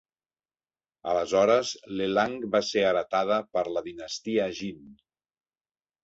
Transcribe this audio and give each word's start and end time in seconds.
Aleshores, 1.09 1.73
Lelang 1.99 2.33
va 2.55 2.61
ser 2.69 2.85
heretada 2.91 3.37
per 3.57 3.63
la 3.75 3.83
dinastia 3.89 4.47
Jin. 4.61 4.81